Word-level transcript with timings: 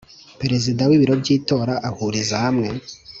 Perezida 0.41 0.81
w 0.89 0.91
ibiro 0.97 1.13
by 1.21 1.27
itora 1.37 1.73
ahuriza 1.89 2.35
hamwe 2.45 2.67